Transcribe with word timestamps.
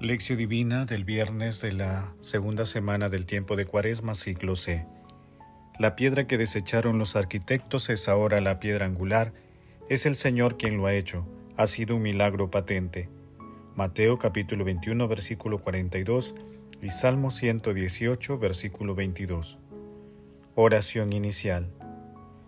Lección 0.00 0.38
Divina 0.38 0.86
del 0.86 1.04
viernes 1.04 1.60
de 1.60 1.72
la 1.72 2.12
segunda 2.20 2.66
semana 2.66 3.08
del 3.08 3.26
tiempo 3.26 3.54
de 3.54 3.64
Cuaresma, 3.64 4.16
ciclo 4.16 4.56
C. 4.56 4.84
La 5.78 5.94
piedra 5.94 6.26
que 6.26 6.36
desecharon 6.36 6.98
los 6.98 7.14
arquitectos 7.14 7.88
es 7.88 8.08
ahora 8.08 8.40
la 8.40 8.58
piedra 8.58 8.86
angular. 8.86 9.32
Es 9.88 10.04
el 10.04 10.16
Señor 10.16 10.56
quien 10.58 10.76
lo 10.76 10.86
ha 10.86 10.94
hecho. 10.94 11.24
Ha 11.56 11.68
sido 11.68 11.94
un 11.94 12.02
milagro 12.02 12.50
patente. 12.50 13.08
Mateo 13.76 14.18
capítulo 14.18 14.64
21, 14.64 15.06
versículo 15.06 15.60
42 15.60 16.34
y 16.82 16.90
Salmo 16.90 17.30
118, 17.30 18.36
versículo 18.38 18.96
22. 18.96 19.58
Oración 20.56 21.12
inicial. 21.12 21.70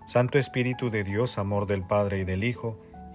Santo 0.08 0.38
Espíritu 0.38 0.90
de 0.90 1.04
Dios, 1.04 1.38
amor 1.38 1.66
del 1.66 1.86
Padre 1.86 2.20
y 2.20 2.24
del 2.24 2.42
Hijo, 2.42 2.80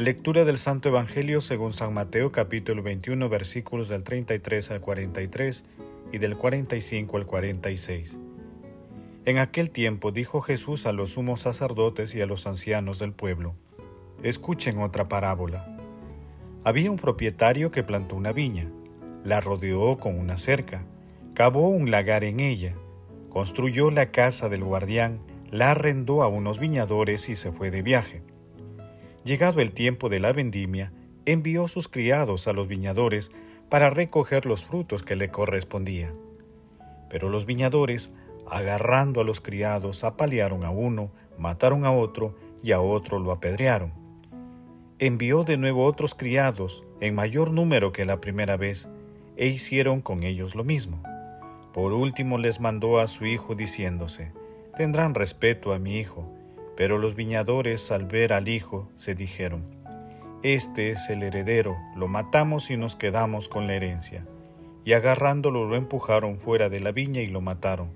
Lectura 0.00 0.46
del 0.46 0.56
Santo 0.56 0.88
Evangelio 0.88 1.42
según 1.42 1.74
San 1.74 1.92
Mateo 1.92 2.32
capítulo 2.32 2.82
21 2.82 3.28
versículos 3.28 3.90
del 3.90 4.02
33 4.02 4.70
al 4.70 4.80
43 4.80 5.66
y 6.10 6.16
del 6.16 6.38
45 6.38 7.18
al 7.18 7.26
46. 7.26 8.16
En 9.26 9.36
aquel 9.36 9.68
tiempo 9.68 10.10
dijo 10.10 10.40
Jesús 10.40 10.86
a 10.86 10.92
los 10.92 11.10
sumos 11.10 11.42
sacerdotes 11.42 12.14
y 12.14 12.22
a 12.22 12.26
los 12.26 12.46
ancianos 12.46 12.98
del 12.98 13.12
pueblo, 13.12 13.54
Escuchen 14.22 14.78
otra 14.78 15.06
parábola. 15.06 15.76
Había 16.64 16.90
un 16.90 16.96
propietario 16.96 17.70
que 17.70 17.82
plantó 17.82 18.16
una 18.16 18.32
viña, 18.32 18.70
la 19.22 19.40
rodeó 19.40 19.98
con 19.98 20.18
una 20.18 20.38
cerca, 20.38 20.82
cavó 21.34 21.68
un 21.68 21.90
lagar 21.90 22.24
en 22.24 22.40
ella, 22.40 22.72
construyó 23.28 23.90
la 23.90 24.10
casa 24.10 24.48
del 24.48 24.64
guardián, 24.64 25.16
la 25.50 25.72
arrendó 25.72 26.22
a 26.22 26.28
unos 26.28 26.58
viñadores 26.58 27.28
y 27.28 27.36
se 27.36 27.52
fue 27.52 27.70
de 27.70 27.82
viaje. 27.82 28.22
Llegado 29.24 29.60
el 29.60 29.72
tiempo 29.72 30.08
de 30.08 30.18
la 30.18 30.32
vendimia, 30.32 30.92
envió 31.26 31.68
sus 31.68 31.88
criados 31.88 32.48
a 32.48 32.52
los 32.52 32.68
viñadores 32.68 33.30
para 33.68 33.90
recoger 33.90 34.46
los 34.46 34.64
frutos 34.64 35.02
que 35.02 35.16
le 35.16 35.30
correspondían. 35.30 36.14
Pero 37.10 37.28
los 37.28 37.44
viñadores, 37.44 38.12
agarrando 38.48 39.20
a 39.20 39.24
los 39.24 39.40
criados, 39.40 40.04
apalearon 40.04 40.64
a 40.64 40.70
uno, 40.70 41.10
mataron 41.38 41.84
a 41.84 41.92
otro 41.92 42.34
y 42.62 42.72
a 42.72 42.80
otro 42.80 43.18
lo 43.18 43.32
apedrearon. 43.32 43.92
Envió 44.98 45.44
de 45.44 45.56
nuevo 45.56 45.84
otros 45.84 46.14
criados, 46.14 46.84
en 47.00 47.14
mayor 47.14 47.52
número 47.52 47.92
que 47.92 48.04
la 48.04 48.20
primera 48.20 48.56
vez, 48.56 48.88
e 49.36 49.46
hicieron 49.46 50.00
con 50.00 50.22
ellos 50.22 50.54
lo 50.54 50.64
mismo. 50.64 51.02
Por 51.72 51.92
último 51.92 52.38
les 52.38 52.60
mandó 52.60 53.00
a 53.00 53.06
su 53.06 53.26
hijo 53.26 53.54
diciéndose, 53.54 54.32
Tendrán 54.76 55.14
respeto 55.14 55.72
a 55.72 55.78
mi 55.78 55.98
hijo, 55.98 56.30
pero 56.80 56.96
los 56.96 57.14
viñadores 57.14 57.92
al 57.92 58.06
ver 58.06 58.32
al 58.32 58.48
hijo 58.48 58.88
se 58.94 59.14
dijeron, 59.14 59.66
Este 60.42 60.88
es 60.88 61.10
el 61.10 61.22
heredero, 61.22 61.76
lo 61.94 62.08
matamos 62.08 62.70
y 62.70 62.78
nos 62.78 62.96
quedamos 62.96 63.50
con 63.50 63.66
la 63.66 63.74
herencia. 63.74 64.24
Y 64.86 64.94
agarrándolo 64.94 65.66
lo 65.66 65.76
empujaron 65.76 66.38
fuera 66.38 66.70
de 66.70 66.80
la 66.80 66.90
viña 66.90 67.20
y 67.20 67.26
lo 67.26 67.42
mataron. 67.42 67.90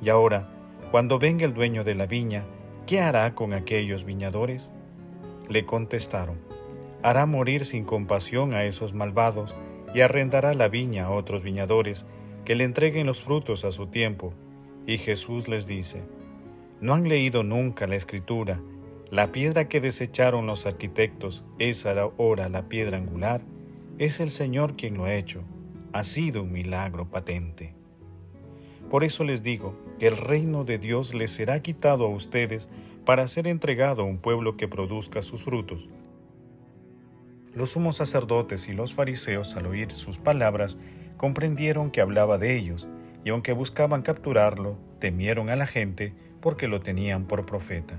Y 0.00 0.08
ahora, 0.08 0.48
cuando 0.92 1.18
venga 1.18 1.44
el 1.44 1.52
dueño 1.52 1.82
de 1.82 1.96
la 1.96 2.06
viña, 2.06 2.44
¿qué 2.86 3.00
hará 3.00 3.34
con 3.34 3.52
aquellos 3.52 4.04
viñadores? 4.04 4.70
Le 5.48 5.66
contestaron, 5.66 6.38
hará 7.02 7.26
morir 7.26 7.64
sin 7.64 7.84
compasión 7.84 8.54
a 8.54 8.62
esos 8.62 8.94
malvados 8.94 9.52
y 9.96 10.02
arrendará 10.02 10.54
la 10.54 10.68
viña 10.68 11.06
a 11.06 11.10
otros 11.10 11.42
viñadores 11.42 12.06
que 12.44 12.54
le 12.54 12.62
entreguen 12.62 13.06
los 13.06 13.20
frutos 13.20 13.64
a 13.64 13.72
su 13.72 13.88
tiempo. 13.88 14.32
Y 14.86 14.98
Jesús 14.98 15.48
les 15.48 15.66
dice, 15.66 16.04
¿No 16.80 16.92
han 16.92 17.08
leído 17.08 17.42
nunca 17.42 17.86
la 17.86 17.96
escritura? 17.96 18.60
La 19.10 19.32
piedra 19.32 19.66
que 19.66 19.80
desecharon 19.80 20.46
los 20.46 20.66
arquitectos 20.66 21.42
es 21.58 21.86
ahora 21.86 22.50
la 22.50 22.68
piedra 22.68 22.98
angular. 22.98 23.40
Es 23.98 24.20
el 24.20 24.28
Señor 24.28 24.76
quien 24.76 24.98
lo 24.98 25.04
ha 25.04 25.14
hecho. 25.14 25.42
Ha 25.94 26.04
sido 26.04 26.42
un 26.42 26.52
milagro 26.52 27.08
patente. 27.08 27.74
Por 28.90 29.04
eso 29.04 29.24
les 29.24 29.42
digo 29.42 29.74
que 29.98 30.06
el 30.06 30.18
reino 30.18 30.64
de 30.64 30.76
Dios 30.76 31.14
les 31.14 31.30
será 31.30 31.62
quitado 31.62 32.04
a 32.04 32.10
ustedes 32.10 32.68
para 33.06 33.26
ser 33.26 33.48
entregado 33.48 34.02
a 34.02 34.04
un 34.06 34.18
pueblo 34.18 34.58
que 34.58 34.68
produzca 34.68 35.22
sus 35.22 35.44
frutos. 35.44 35.88
Los 37.54 37.70
sumos 37.70 37.96
sacerdotes 37.96 38.68
y 38.68 38.74
los 38.74 38.92
fariseos 38.92 39.56
al 39.56 39.64
oír 39.64 39.90
sus 39.92 40.18
palabras 40.18 40.76
comprendieron 41.16 41.90
que 41.90 42.02
hablaba 42.02 42.36
de 42.36 42.54
ellos, 42.54 42.86
y 43.24 43.30
aunque 43.30 43.54
buscaban 43.54 44.02
capturarlo, 44.02 44.76
temieron 44.98 45.48
a 45.48 45.56
la 45.56 45.66
gente 45.66 46.12
porque 46.46 46.68
lo 46.68 46.78
tenían 46.78 47.24
por 47.24 47.44
profeta. 47.44 47.96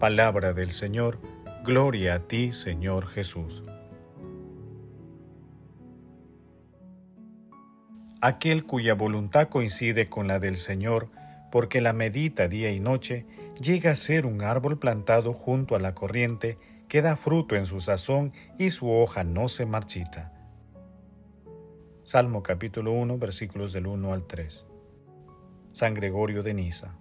Palabra 0.00 0.54
del 0.54 0.72
Señor, 0.72 1.20
gloria 1.62 2.14
a 2.14 2.18
ti, 2.18 2.50
Señor 2.50 3.06
Jesús. 3.06 3.62
Aquel 8.20 8.64
cuya 8.64 8.94
voluntad 8.94 9.50
coincide 9.50 10.08
con 10.08 10.26
la 10.26 10.40
del 10.40 10.56
Señor, 10.56 11.10
porque 11.52 11.80
la 11.80 11.92
medita 11.92 12.48
día 12.48 12.72
y 12.72 12.80
noche, 12.80 13.24
llega 13.60 13.92
a 13.92 13.94
ser 13.94 14.26
un 14.26 14.42
árbol 14.42 14.80
plantado 14.80 15.32
junto 15.32 15.76
a 15.76 15.78
la 15.78 15.94
corriente, 15.94 16.58
que 16.88 17.02
da 17.02 17.14
fruto 17.14 17.54
en 17.54 17.66
su 17.66 17.80
sazón 17.80 18.32
y 18.58 18.70
su 18.70 18.90
hoja 18.90 19.22
no 19.22 19.46
se 19.46 19.64
marchita. 19.64 20.32
Salmo 22.02 22.42
capítulo 22.42 22.90
1 22.90 23.16
versículos 23.18 23.72
del 23.72 23.86
1 23.86 24.12
al 24.12 24.24
3. 24.24 24.66
San 25.72 25.94
Gregorio 25.94 26.42
de 26.42 26.54
Niza. 26.54 26.96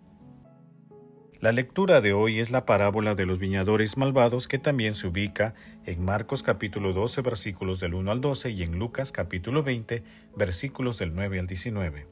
La 1.43 1.51
lectura 1.51 1.99
de 1.99 2.13
hoy 2.13 2.39
es 2.39 2.51
la 2.51 2.65
parábola 2.65 3.15
de 3.15 3.25
los 3.25 3.37
viñadores 3.37 3.97
malvados 3.97 4.47
que 4.47 4.59
también 4.59 4.95
se 4.95 5.07
ubica 5.07 5.55
en 5.85 6.01
Marcos 6.01 6.41
capítulo 6.41 6.93
12 6.93 7.21
versículos 7.21 7.81
del 7.81 7.95
1 7.95 8.11
al 8.13 8.21
12 8.21 8.51
y 8.51 8.63
en 8.63 8.79
Lucas 8.79 9.11
capítulo 9.11 9.61
20 9.61 10.03
versículos 10.37 10.99
del 10.99 11.13
9 11.13 11.39
al 11.41 11.47
19. 11.47 12.07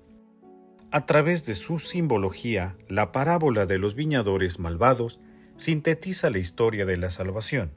A 0.92 1.06
través 1.06 1.46
de 1.46 1.56
su 1.56 1.80
simbología, 1.80 2.76
la 2.90 3.14
parábola 3.14 3.66
de 3.66 3.78
los 3.78 3.96
viñadores 3.96 4.60
malvados 4.60 5.22
sintetiza 5.56 6.30
la 6.30 6.40
historia 6.40 6.86
de 6.86 6.98
la 6.98 7.10
salvación. 7.10 7.72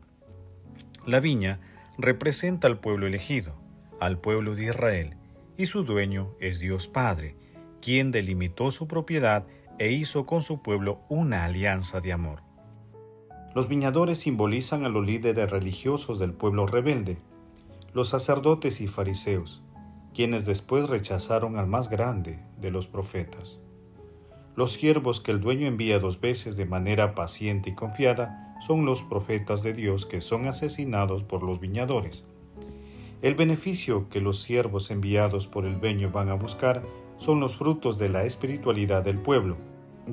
La 1.06 1.21
viña 1.21 1.60
representa 1.98 2.66
al 2.66 2.81
pueblo 2.81 3.06
elegido, 3.06 3.54
al 4.00 4.19
pueblo 4.19 4.56
de 4.56 4.65
Israel, 4.65 5.15
y 5.56 5.66
su 5.66 5.84
dueño 5.84 6.34
es 6.41 6.59
Dios 6.59 6.88
Padre, 6.88 7.36
quien 7.81 8.10
delimitó 8.10 8.72
su 8.72 8.88
propiedad 8.88 9.47
e 9.78 9.92
hizo 9.92 10.26
con 10.26 10.42
su 10.42 10.62
pueblo 10.62 11.00
una 11.08 11.44
alianza 11.44 12.00
de 12.00 12.12
amor. 12.12 12.42
Los 13.54 13.68
viñadores 13.68 14.18
simbolizan 14.18 14.84
a 14.84 14.88
los 14.88 15.06
líderes 15.06 15.50
religiosos 15.50 16.18
del 16.18 16.32
pueblo 16.32 16.66
rebelde, 16.66 17.18
los 17.92 18.09
sacerdotes 18.09 18.80
y 18.80 18.88
fariseos, 18.88 19.62
quienes 20.12 20.44
después 20.44 20.88
rechazaron 20.88 21.56
al 21.56 21.66
más 21.66 21.88
grande 21.88 22.41
de 22.60 22.71
los 22.71 22.86
profetas. 22.86 23.60
Los 24.56 24.72
siervos 24.72 25.21
que 25.21 25.32
el 25.32 25.41
dueño 25.41 25.66
envía 25.66 25.98
dos 25.98 26.20
veces 26.20 26.56
de 26.56 26.66
manera 26.66 27.15
paciente 27.15 27.70
y 27.70 27.74
confiada 27.74 28.56
son 28.65 28.84
los 28.84 29.03
profetas 29.03 29.62
de 29.62 29.72
Dios 29.72 30.06
que 30.06 30.20
son 30.20 30.47
asesinados 30.47 31.24
por 31.24 31.42
los 31.42 31.60
viñadores. 31.60 32.24
El 33.22 33.34
beneficio 33.34 34.09
que 34.09 34.20
los 34.20 34.42
siervos 34.42 34.91
enviados 34.91 35.47
por 35.47 35.65
el 35.65 35.80
dueño 35.80 36.10
van 36.10 36.28
a 36.28 36.34
buscar 36.34 36.82
son 37.19 37.41
los 37.41 37.57
frutos 37.57 37.99
de 37.99 38.09
la 38.09 38.25
espiritualidad 38.25 39.03
del 39.03 39.19
pueblo, 39.19 39.57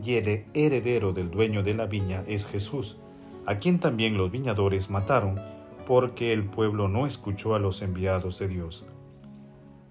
y 0.03 0.15
el 0.15 0.45
heredero 0.53 1.13
del 1.13 1.29
dueño 1.29 1.63
de 1.63 1.73
la 1.73 1.85
viña 1.85 2.23
es 2.27 2.45
Jesús, 2.45 2.97
a 3.45 3.55
quien 3.55 3.79
también 3.79 4.17
los 4.17 4.31
viñadores 4.31 4.89
mataron, 4.89 5.35
porque 5.87 6.31
el 6.31 6.45
pueblo 6.45 6.87
no 6.87 7.07
escuchó 7.07 7.55
a 7.55 7.59
los 7.59 7.81
enviados 7.81 8.39
de 8.39 8.47
Dios. 8.47 8.85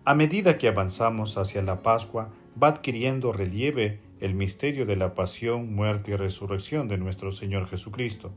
A 0.05 0.15
medida 0.15 0.57
que 0.57 0.69
avanzamos 0.69 1.37
hacia 1.37 1.62
la 1.62 1.83
Pascua, 1.83 2.31
va 2.61 2.69
adquiriendo 2.69 3.33
relieve 3.33 4.01
el 4.21 4.35
misterio 4.35 4.87
de 4.87 4.97
la 4.97 5.15
pasión, 5.15 5.75
muerte 5.75 6.12
y 6.12 6.17
resurrección 6.17 6.89
de 6.89 6.99
nuestro 6.99 7.31
Señor 7.31 7.67
Jesucristo, 7.67 8.33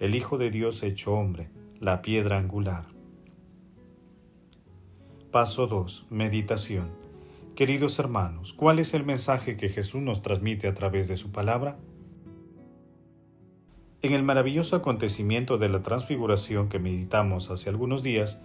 el 0.00 0.14
Hijo 0.14 0.38
de 0.38 0.50
Dios 0.50 0.82
hecho 0.82 1.14
hombre, 1.14 1.48
la 1.80 2.02
piedra 2.02 2.38
angular. 2.38 2.86
Paso 5.30 5.66
2. 5.66 6.06
Meditación. 6.10 7.07
Queridos 7.58 7.98
hermanos, 7.98 8.52
¿cuál 8.52 8.78
es 8.78 8.94
el 8.94 9.04
mensaje 9.04 9.56
que 9.56 9.68
Jesús 9.68 10.00
nos 10.00 10.22
transmite 10.22 10.68
a 10.68 10.74
través 10.74 11.08
de 11.08 11.16
su 11.16 11.32
palabra? 11.32 11.76
En 14.00 14.12
el 14.12 14.22
maravilloso 14.22 14.76
acontecimiento 14.76 15.58
de 15.58 15.68
la 15.68 15.82
transfiguración 15.82 16.68
que 16.68 16.78
meditamos 16.78 17.50
hace 17.50 17.68
algunos 17.68 18.04
días, 18.04 18.40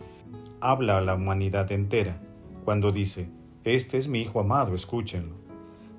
habla 0.61 0.97
a 0.97 1.01
la 1.01 1.13
humanidad 1.13 1.71
entera, 1.71 2.23
cuando 2.65 2.91
dice, 2.91 3.29
Este 3.63 3.99
es 3.99 4.07
mi 4.07 4.19
Hijo 4.19 4.39
amado, 4.39 4.73
escúchenlo. 4.73 5.35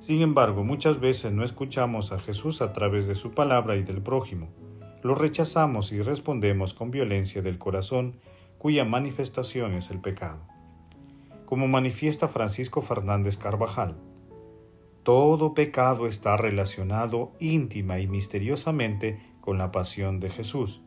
Sin 0.00 0.20
embargo, 0.20 0.64
muchas 0.64 0.98
veces 0.98 1.32
no 1.32 1.44
escuchamos 1.44 2.10
a 2.10 2.18
Jesús 2.18 2.62
a 2.62 2.72
través 2.72 3.06
de 3.06 3.14
su 3.14 3.30
palabra 3.30 3.76
y 3.76 3.84
del 3.84 4.02
prójimo. 4.02 4.48
Lo 5.04 5.14
rechazamos 5.14 5.92
y 5.92 6.02
respondemos 6.02 6.74
con 6.74 6.90
violencia 6.90 7.42
del 7.42 7.58
corazón, 7.58 8.16
cuya 8.58 8.84
manifestación 8.84 9.74
es 9.74 9.92
el 9.92 10.00
pecado. 10.00 10.40
Como 11.46 11.68
manifiesta 11.68 12.28
Francisco 12.28 12.80
Fernández 12.80 13.36
Carvajal, 13.36 13.96
todo 15.02 15.54
pecado 15.54 16.06
está 16.06 16.36
relacionado 16.36 17.32
íntima 17.38 17.98
y 17.98 18.06
misteriosamente 18.06 19.20
con 19.40 19.58
la 19.58 19.70
pasión 19.70 20.20
de 20.20 20.30
Jesús. 20.30 20.82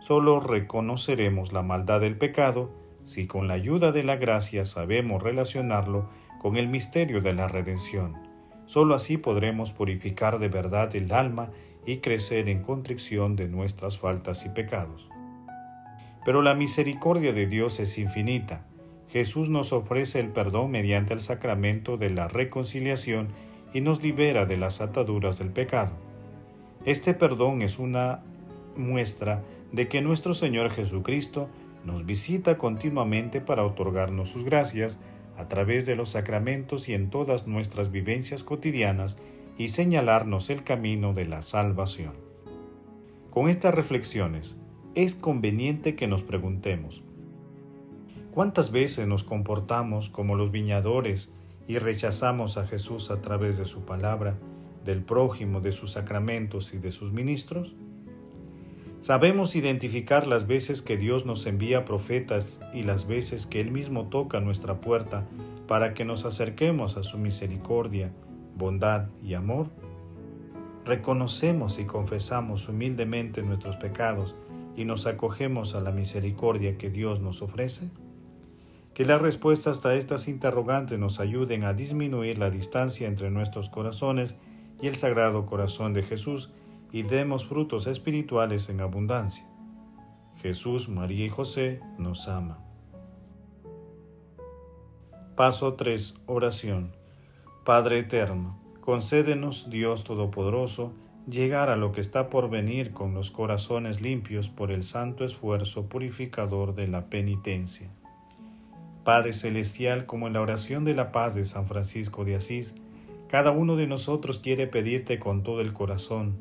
Solo 0.00 0.40
reconoceremos 0.40 1.52
la 1.52 1.62
maldad 1.62 2.00
del 2.00 2.18
pecado 2.18 2.72
si 3.04 3.26
con 3.26 3.48
la 3.48 3.54
ayuda 3.54 3.92
de 3.92 4.02
la 4.02 4.16
gracia 4.16 4.64
sabemos 4.64 5.22
relacionarlo 5.22 6.08
con 6.40 6.56
el 6.56 6.68
misterio 6.68 7.20
de 7.20 7.34
la 7.34 7.48
redención 7.48 8.24
Solo 8.66 8.94
así 8.94 9.18
podremos 9.18 9.72
purificar 9.72 10.38
de 10.38 10.48
verdad 10.48 10.94
el 10.96 11.12
alma 11.12 11.50
y 11.86 11.98
crecer 11.98 12.48
en 12.48 12.62
contrición 12.62 13.36
de 13.36 13.48
nuestras 13.48 13.98
faltas 13.98 14.46
y 14.46 14.48
pecados. 14.48 15.08
Pero 16.24 16.40
la 16.40 16.54
misericordia 16.54 17.34
de 17.34 17.46
Dios 17.46 17.78
es 17.80 17.98
infinita. 17.98 18.66
Jesús 19.14 19.48
nos 19.48 19.72
ofrece 19.72 20.18
el 20.18 20.30
perdón 20.30 20.72
mediante 20.72 21.14
el 21.14 21.20
sacramento 21.20 21.96
de 21.96 22.10
la 22.10 22.26
reconciliación 22.26 23.28
y 23.72 23.80
nos 23.80 24.02
libera 24.02 24.44
de 24.44 24.56
las 24.56 24.80
ataduras 24.80 25.38
del 25.38 25.50
pecado. 25.50 25.92
Este 26.84 27.14
perdón 27.14 27.62
es 27.62 27.78
una 27.78 28.24
muestra 28.76 29.44
de 29.70 29.86
que 29.86 30.00
nuestro 30.00 30.34
Señor 30.34 30.68
Jesucristo 30.70 31.48
nos 31.84 32.04
visita 32.04 32.58
continuamente 32.58 33.40
para 33.40 33.64
otorgarnos 33.64 34.30
sus 34.30 34.42
gracias, 34.42 34.98
a 35.38 35.46
través 35.46 35.86
de 35.86 35.94
los 35.94 36.08
sacramentos 36.08 36.88
y 36.88 36.94
en 36.94 37.08
todas 37.08 37.46
nuestras 37.46 37.92
vivencias 37.92 38.42
cotidianas 38.42 39.16
y 39.56 39.68
señalarnos 39.68 40.50
el 40.50 40.64
camino 40.64 41.12
de 41.12 41.26
la 41.26 41.40
salvación. 41.40 42.14
Con 43.30 43.48
estas 43.48 43.76
reflexiones, 43.76 44.56
es 44.96 45.14
conveniente 45.14 45.94
que 45.94 46.08
nos 46.08 46.24
preguntemos, 46.24 47.04
¿cuántas 48.34 48.72
veces 48.72 49.06
nos 49.06 49.22
comportamos 49.22 50.08
como 50.08 50.34
los 50.34 50.50
viñadores 50.50 51.30
y 51.68 51.78
rechazamos 51.78 52.58
a 52.58 52.66
Jesús 52.66 53.12
a 53.12 53.22
través 53.22 53.58
de 53.58 53.64
su 53.64 53.84
palabra, 53.84 54.36
del 54.84 55.04
prójimo, 55.04 55.60
de 55.60 55.70
sus 55.70 55.92
sacramentos 55.92 56.74
y 56.74 56.78
de 56.78 56.90
sus 56.90 57.12
ministros? 57.12 57.76
Sabemos 59.00 59.54
identificar 59.54 60.26
las 60.26 60.48
veces 60.48 60.82
que 60.82 60.96
Dios 60.96 61.26
nos 61.26 61.46
envía 61.46 61.84
profetas 61.84 62.58
y 62.72 62.82
las 62.82 63.06
veces 63.06 63.46
que 63.46 63.60
Él 63.60 63.70
mismo 63.70 64.08
toca 64.08 64.40
nuestra 64.40 64.80
puerta 64.80 65.24
para 65.68 65.94
que 65.94 66.04
nos 66.04 66.24
acerquemos 66.24 66.96
a 66.96 67.04
su 67.04 67.18
misericordia, 67.18 68.12
bondad 68.56 69.10
y 69.22 69.34
amor. 69.34 69.68
Reconocemos 70.84 71.78
y 71.78 71.84
confesamos 71.84 72.68
humildemente 72.68 73.42
nuestros 73.42 73.76
pecados 73.76 74.34
y 74.74 74.86
nos 74.86 75.06
acogemos 75.06 75.76
a 75.76 75.80
la 75.80 75.92
misericordia 75.92 76.76
que 76.76 76.90
Dios 76.90 77.20
nos 77.20 77.40
ofrece. 77.40 77.90
Que 78.94 79.04
las 79.04 79.20
respuestas 79.20 79.84
a 79.84 79.96
estas 79.96 80.28
interrogantes 80.28 80.98
nos 80.98 81.18
ayuden 81.18 81.64
a 81.64 81.74
disminuir 81.74 82.38
la 82.38 82.48
distancia 82.48 83.08
entre 83.08 83.30
nuestros 83.30 83.68
corazones 83.68 84.36
y 84.80 84.86
el 84.86 84.94
Sagrado 84.94 85.46
Corazón 85.46 85.92
de 85.92 86.02
Jesús, 86.02 86.52
y 86.92 87.02
demos 87.02 87.44
frutos 87.44 87.88
espirituales 87.88 88.68
en 88.68 88.80
abundancia. 88.80 89.44
Jesús, 90.40 90.88
María 90.88 91.24
y 91.24 91.28
José 91.28 91.80
nos 91.98 92.28
ama. 92.28 92.60
Paso 95.34 95.74
3. 95.74 96.14
Oración. 96.26 96.92
Padre 97.64 97.98
Eterno, 97.98 98.60
concédenos, 98.80 99.70
Dios 99.70 100.04
Todopoderoso, 100.04 100.92
llegar 101.28 101.70
a 101.70 101.76
lo 101.76 101.90
que 101.90 102.00
está 102.00 102.30
por 102.30 102.48
venir 102.48 102.92
con 102.92 103.14
los 103.14 103.32
corazones 103.32 104.00
limpios 104.00 104.50
por 104.50 104.70
el 104.70 104.84
santo 104.84 105.24
esfuerzo 105.24 105.88
purificador 105.88 106.76
de 106.76 106.86
la 106.86 107.10
penitencia. 107.10 107.90
Padre 109.04 109.34
Celestial, 109.34 110.06
como 110.06 110.26
en 110.26 110.32
la 110.32 110.40
oración 110.40 110.84
de 110.84 110.94
la 110.94 111.12
paz 111.12 111.34
de 111.34 111.44
San 111.44 111.66
Francisco 111.66 112.24
de 112.24 112.36
Asís, 112.36 112.74
cada 113.28 113.50
uno 113.50 113.76
de 113.76 113.86
nosotros 113.86 114.38
quiere 114.38 114.66
pedirte 114.66 115.18
con 115.18 115.42
todo 115.42 115.60
el 115.60 115.74
corazón, 115.74 116.38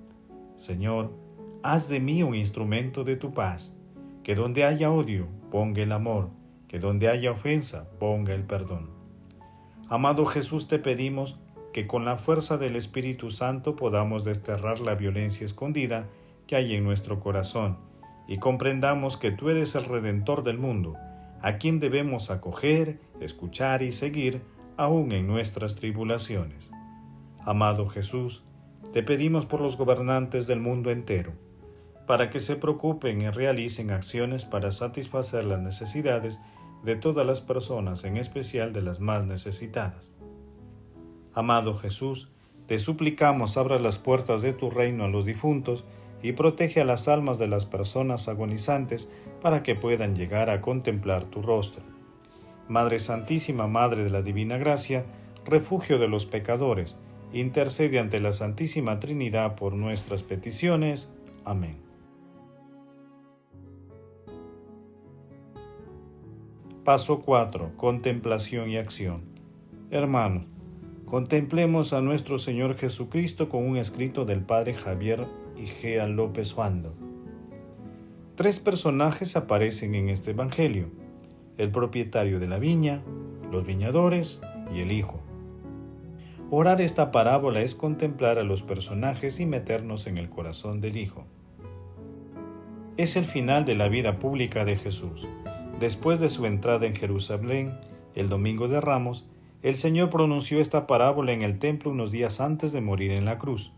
Señor, 0.56 1.12
haz 1.62 1.90
de 1.90 2.00
mí 2.00 2.24
un 2.24 2.36
instrumento 2.36 3.04
de 3.04 3.18
tu 3.18 3.34
paz, 3.34 3.74
que 4.24 4.36
donde 4.36 4.64
haya 4.64 4.92
odio, 4.92 5.28
ponga 5.52 5.84
el 5.84 5.92
amor, 5.92 6.30
que 6.70 6.80
donde 6.80 7.10
haya 7.10 7.32
ofensa, 7.32 7.90
ponga 8.00 8.34
el 8.34 8.44
perdón. 8.44 8.92
Amado 9.90 10.26
Jesús, 10.26 10.68
te 10.70 10.80
pedimos 10.80 11.40
que 11.74 11.86
con 11.86 12.06
la 12.06 12.16
fuerza 12.16 12.58
del 12.58 12.78
Espíritu 12.78 13.30
Santo 13.30 13.76
podamos 13.76 14.24
desterrar 14.24 14.80
la 14.80 14.96
violencia 14.96 15.46
escondida 15.46 16.08
que 16.48 16.56
hay 16.56 16.76
en 16.76 16.84
nuestro 16.86 17.20
corazón 17.20 17.78
y 18.28 18.38
comprendamos 18.38 19.18
que 19.18 19.32
tú 19.32 19.50
eres 19.50 19.76
el 19.76 19.84
Redentor 19.84 20.44
del 20.44 20.58
mundo, 20.58 20.96
a 21.44 21.58
quien 21.58 21.82
debemos 21.82 22.32
acoger, 22.32 23.00
escuchar 23.20 23.84
y 23.84 23.92
seguir 23.92 24.42
aún 24.78 25.12
en 25.12 25.28
nuestras 25.28 25.76
tribulaciones. 25.76 26.72
Amado 27.42 27.88
Jesús, 27.88 28.44
te 28.94 29.04
pedimos 29.04 29.46
por 29.46 29.60
los 29.60 29.78
gobernantes 29.78 30.48
del 30.48 30.62
mundo 30.62 30.90
entero, 30.90 31.34
para 32.08 32.30
que 32.30 32.40
se 32.40 32.56
preocupen 32.56 33.22
y 33.22 33.30
realicen 33.30 33.92
acciones 33.92 34.46
para 34.46 34.72
satisfacer 34.72 35.44
las 35.44 35.60
necesidades 35.60 36.40
de 36.82 36.96
todas 36.96 37.28
las 37.28 37.42
personas, 37.42 38.06
en 38.06 38.16
especial 38.16 38.72
de 38.72 38.82
las 38.82 39.02
más 39.02 39.26
necesitadas. 39.26 40.14
Amado 41.34 41.74
Jesús, 41.76 42.30
te 42.68 42.78
suplicamos 42.78 43.58
abra 43.58 43.80
las 43.80 44.00
puertas 44.00 44.42
de 44.42 44.54
tu 44.54 44.70
reino 44.70 45.04
a 45.04 45.10
los 45.10 45.26
difuntos 45.26 45.84
y 46.24 46.32
protege 46.32 46.82
a 46.82 46.86
las 46.86 47.08
almas 47.08 47.38
de 47.38 47.48
las 47.48 47.68
personas 47.68 48.28
agonizantes 48.30 49.12
para 49.42 49.62
que 49.62 49.76
puedan 49.76 50.16
llegar 50.16 50.50
a 50.50 50.62
contemplar 50.62 51.26
tu 51.26 51.42
rostro. 51.42 51.84
Madre 52.70 52.98
Santísima, 52.98 53.68
Madre 53.68 54.06
de 54.06 54.10
la 54.10 54.22
Divina 54.22 54.58
Gracia, 54.58 55.06
refugio 55.46 56.00
de 56.00 56.08
los 56.08 56.26
pecadores, 56.26 56.98
intercede 57.34 58.00
ante 58.00 58.22
la 58.22 58.32
Santísima 58.32 59.00
Trinidad 59.02 59.56
por 59.56 59.74
nuestras 59.74 60.24
peticiones. 60.24 61.14
Amén. 61.44 61.76
Paso 66.86 67.20
4. 67.20 67.72
Contemplación 67.76 68.70
y 68.70 68.78
acción. 68.78 69.24
Hermanos, 69.92 70.46
contemplemos 71.06 71.92
a 71.92 72.02
nuestro 72.02 72.40
Señor 72.40 72.76
Jesucristo 72.76 73.50
con 73.50 73.68
un 73.68 73.76
escrito 73.76 74.24
del 74.24 74.42
Padre 74.42 74.74
Javier 74.74 75.28
Igea 75.64 76.08
López 76.08 76.54
Fando. 76.54 76.94
Tres 78.36 78.60
personajes 78.60 79.38
aparecen 79.38 79.96
en 79.96 80.10
este 80.10 80.32
Evangelio, 80.32 80.90
el 81.58 81.72
propietario 81.72 82.42
de 82.42 82.48
la 82.48 82.60
viña, 82.60 83.02
los 83.50 83.66
viñadores 83.66 84.42
y 84.76 84.82
el 84.82 84.92
Hijo. 84.92 85.22
Orar 86.50 86.82
esta 86.82 87.12
parábola 87.12 87.62
es 87.62 87.76
contemplar 87.76 88.40
a 88.40 88.44
los 88.44 88.62
personajes 88.62 89.40
y 89.40 89.46
meternos 89.46 90.06
en 90.06 90.18
el 90.18 90.30
corazón 90.30 90.82
del 90.82 90.98
Hijo. 90.98 91.26
Es 92.98 93.16
el 93.16 93.24
final 93.24 93.64
de 93.64 93.76
la 93.76 93.88
vida 93.88 94.20
pública 94.20 94.66
de 94.66 94.76
Jesús. 94.76 95.26
Después 95.80 96.20
de 96.20 96.28
su 96.28 96.46
entrada 96.46 96.86
en 96.86 96.96
Jerusalén, 96.96 97.72
el 98.16 98.28
domingo 98.28 98.68
de 98.68 98.82
Ramos, 98.82 99.30
el 99.62 99.76
Señor 99.76 100.10
pronunció 100.10 100.60
esta 100.60 100.88
parábola 100.88 101.32
en 101.32 101.42
el 101.42 101.58
templo 101.58 101.92
unos 101.92 102.12
días 102.12 102.42
antes 102.42 102.74
de 102.74 102.82
morir 102.82 103.12
en 103.12 103.24
la 103.24 103.38
cruz, 103.38 103.73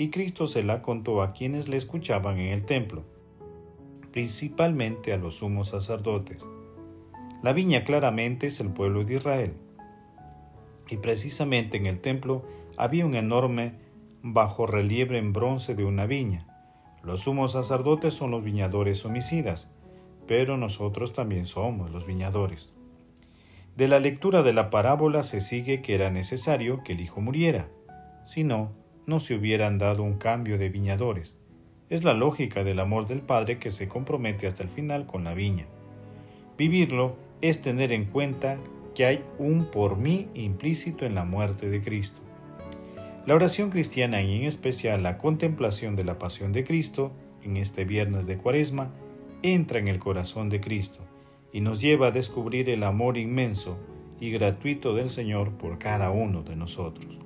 y 0.00 0.08
Cristo 0.08 0.46
se 0.46 0.62
la 0.62 0.80
contó 0.80 1.20
a 1.20 1.34
quienes 1.34 1.68
le 1.68 1.76
escuchaban 1.76 2.38
en 2.38 2.54
el 2.54 2.64
templo, 2.64 3.04
principalmente 4.12 5.12
a 5.12 5.18
los 5.18 5.34
sumos 5.34 5.68
sacerdotes. 5.68 6.42
La 7.42 7.52
viña 7.52 7.84
claramente 7.84 8.46
es 8.46 8.60
el 8.60 8.70
pueblo 8.70 9.04
de 9.04 9.16
Israel 9.16 9.52
y 10.88 10.96
precisamente 10.96 11.76
en 11.76 11.84
el 11.84 12.00
templo 12.00 12.46
había 12.78 13.04
un 13.04 13.14
enorme 13.14 13.74
bajo 14.22 14.66
relieve 14.66 15.18
en 15.18 15.34
bronce 15.34 15.74
de 15.74 15.84
una 15.84 16.06
viña. 16.06 16.46
Los 17.02 17.24
sumos 17.24 17.52
sacerdotes 17.52 18.14
son 18.14 18.30
los 18.30 18.42
viñadores 18.42 19.04
homicidas, 19.04 19.68
pero 20.26 20.56
nosotros 20.56 21.12
también 21.12 21.44
somos 21.44 21.90
los 21.90 22.06
viñadores. 22.06 22.72
De 23.76 23.86
la 23.86 24.00
lectura 24.00 24.42
de 24.42 24.54
la 24.54 24.70
parábola 24.70 25.22
se 25.22 25.42
sigue 25.42 25.82
que 25.82 25.94
era 25.94 26.10
necesario 26.10 26.82
que 26.84 26.94
el 26.94 27.00
hijo 27.02 27.20
muriera, 27.20 27.68
si 28.24 28.44
no, 28.44 28.79
no 29.06 29.20
se 29.20 29.34
hubieran 29.34 29.78
dado 29.78 30.02
un 30.02 30.14
cambio 30.14 30.58
de 30.58 30.68
viñadores. 30.68 31.36
Es 31.88 32.04
la 32.04 32.14
lógica 32.14 32.62
del 32.64 32.80
amor 32.80 33.06
del 33.06 33.20
Padre 33.20 33.58
que 33.58 33.70
se 33.70 33.88
compromete 33.88 34.46
hasta 34.46 34.62
el 34.62 34.68
final 34.68 35.06
con 35.06 35.24
la 35.24 35.34
viña. 35.34 35.66
Vivirlo 36.56 37.16
es 37.40 37.62
tener 37.62 37.92
en 37.92 38.04
cuenta 38.04 38.58
que 38.94 39.06
hay 39.06 39.24
un 39.38 39.66
por 39.66 39.96
mí 39.96 40.28
implícito 40.34 41.06
en 41.06 41.14
la 41.14 41.24
muerte 41.24 41.68
de 41.68 41.82
Cristo. 41.82 42.20
La 43.26 43.34
oración 43.34 43.70
cristiana 43.70 44.22
y 44.22 44.36
en 44.36 44.44
especial 44.44 45.02
la 45.02 45.18
contemplación 45.18 45.96
de 45.96 46.04
la 46.04 46.18
pasión 46.18 46.52
de 46.52 46.64
Cristo 46.64 47.12
en 47.42 47.56
este 47.56 47.84
viernes 47.84 48.26
de 48.26 48.38
Cuaresma 48.38 48.90
entra 49.42 49.78
en 49.78 49.88
el 49.88 49.98
corazón 49.98 50.48
de 50.48 50.60
Cristo 50.60 51.00
y 51.52 51.60
nos 51.60 51.80
lleva 51.80 52.08
a 52.08 52.12
descubrir 52.12 52.70
el 52.70 52.82
amor 52.82 53.18
inmenso 53.18 53.78
y 54.20 54.30
gratuito 54.30 54.94
del 54.94 55.10
Señor 55.10 55.52
por 55.52 55.78
cada 55.78 56.10
uno 56.10 56.42
de 56.42 56.56
nosotros. 56.56 57.18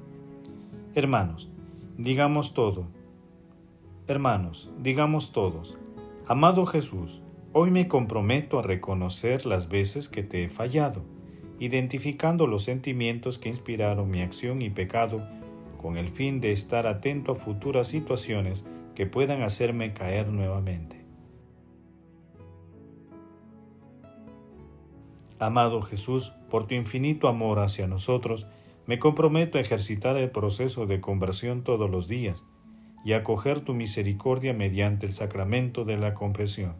Hermanos, 0.94 1.50
digamos 1.96 2.54
todo. 2.54 2.88
Hermanos, 4.08 4.70
digamos 4.80 5.32
todos, 5.32 5.78
amado 6.26 6.66
Jesús, 6.66 7.22
hoy 7.52 7.70
me 7.70 7.86
comprometo 7.86 8.58
a 8.58 8.62
reconocer 8.62 9.46
las 9.46 9.68
veces 9.68 10.08
que 10.08 10.24
te 10.24 10.42
he 10.42 10.48
fallado, 10.48 11.04
identificando 11.60 12.48
los 12.48 12.64
sentimientos 12.64 13.38
que 13.38 13.48
inspiraron 13.48 14.10
mi 14.10 14.22
acción 14.22 14.60
y 14.60 14.70
pecado, 14.70 15.18
con 15.80 15.96
el 15.96 16.08
fin 16.08 16.40
de 16.40 16.50
estar 16.50 16.86
atento 16.88 17.32
a 17.32 17.36
futuras 17.36 17.86
situaciones 17.86 18.66
que 18.96 19.06
puedan 19.06 19.42
hacerme 19.42 19.92
caer 19.92 20.28
nuevamente. 20.28 21.04
Amado 25.38 25.80
Jesús, 25.82 26.32
por 26.50 26.66
tu 26.66 26.74
infinito 26.74 27.28
amor 27.28 27.60
hacia 27.60 27.86
nosotros, 27.86 28.46
me 28.86 28.98
comprometo 28.98 29.58
a 29.58 29.60
ejercitar 29.60 30.16
el 30.16 30.30
proceso 30.30 30.86
de 30.86 31.00
conversión 31.00 31.62
todos 31.62 31.90
los 31.90 32.08
días 32.08 32.42
y 33.04 33.12
a 33.12 33.18
acoger 33.18 33.60
tu 33.60 33.74
misericordia 33.74 34.54
mediante 34.54 35.06
el 35.06 35.12
sacramento 35.12 35.84
de 35.84 35.96
la 35.96 36.14
confesión. 36.14 36.76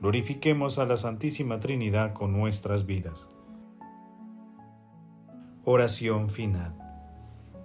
Glorifiquemos 0.00 0.78
a 0.78 0.84
la 0.84 0.96
Santísima 0.96 1.60
Trinidad 1.60 2.12
con 2.12 2.32
nuestras 2.32 2.86
vidas. 2.86 3.28
Oración 5.64 6.30
final. 6.30 6.74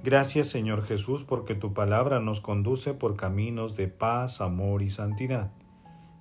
Gracias 0.03 0.48
Señor 0.48 0.84
Jesús 0.84 1.24
porque 1.24 1.56
tu 1.56 1.74
palabra 1.74 2.20
nos 2.20 2.42
conduce 2.42 2.94
por 2.94 3.15
caminos 3.15 3.77
de 3.77 3.88
paz, 3.88 4.42
amor 4.42 4.82
y 4.82 4.89
santidad. 4.89 5.51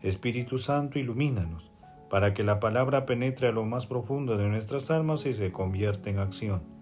Espíritu 0.00 0.58
Santo, 0.58 0.98
ilumínanos 0.98 1.72
para 2.12 2.34
que 2.34 2.44
la 2.44 2.60
palabra 2.60 3.06
penetre 3.06 3.48
a 3.48 3.52
lo 3.52 3.64
más 3.64 3.86
profundo 3.86 4.36
de 4.36 4.46
nuestras 4.46 4.90
almas 4.90 5.24
y 5.24 5.32
se 5.32 5.50
convierta 5.50 6.10
en 6.10 6.18
acción. 6.18 6.81